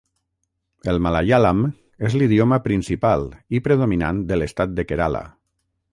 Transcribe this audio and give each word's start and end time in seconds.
El 0.93 1.01
malaiàlam 1.07 1.59
és 2.09 2.17
l'idioma 2.21 2.59
principal 2.69 3.27
i 3.59 3.63
predominant 3.69 4.25
de 4.33 4.39
l'estat 4.41 4.75
de 4.81 4.87
Kerala. 4.93 5.27